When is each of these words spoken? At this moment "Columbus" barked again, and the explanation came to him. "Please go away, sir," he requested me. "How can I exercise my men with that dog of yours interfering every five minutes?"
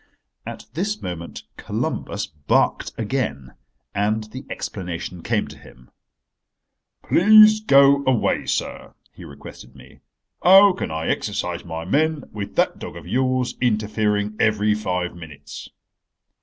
At 0.47 0.65
this 0.73 0.99
moment 1.03 1.43
"Columbus" 1.57 2.25
barked 2.25 2.91
again, 2.97 3.53
and 3.93 4.23
the 4.31 4.47
explanation 4.49 5.21
came 5.21 5.47
to 5.47 5.57
him. 5.59 5.91
"Please 7.07 7.59
go 7.59 8.03
away, 8.07 8.47
sir," 8.47 8.95
he 9.13 9.23
requested 9.25 9.75
me. 9.75 9.99
"How 10.41 10.73
can 10.73 10.89
I 10.89 11.05
exercise 11.07 11.63
my 11.63 11.85
men 11.85 12.23
with 12.31 12.55
that 12.55 12.79
dog 12.79 12.95
of 12.95 13.05
yours 13.05 13.53
interfering 13.61 14.35
every 14.39 14.73
five 14.73 15.15
minutes?" 15.15 15.69